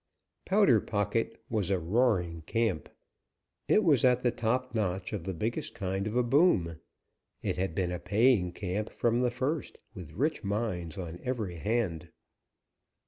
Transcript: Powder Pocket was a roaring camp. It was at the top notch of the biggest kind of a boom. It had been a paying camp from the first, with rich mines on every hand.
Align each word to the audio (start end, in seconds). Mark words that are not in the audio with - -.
Powder 0.45 0.81
Pocket 0.81 1.43
was 1.47 1.69
a 1.69 1.77
roaring 1.77 2.41
camp. 2.47 2.89
It 3.67 3.83
was 3.83 4.03
at 4.03 4.23
the 4.23 4.31
top 4.31 4.73
notch 4.73 5.13
of 5.13 5.25
the 5.25 5.33
biggest 5.35 5.75
kind 5.75 6.07
of 6.07 6.15
a 6.15 6.23
boom. 6.23 6.77
It 7.43 7.57
had 7.57 7.75
been 7.75 7.91
a 7.91 7.99
paying 7.99 8.51
camp 8.51 8.89
from 8.89 9.21
the 9.21 9.29
first, 9.29 9.77
with 9.93 10.13
rich 10.13 10.43
mines 10.43 10.97
on 10.97 11.19
every 11.21 11.57
hand. 11.57 12.09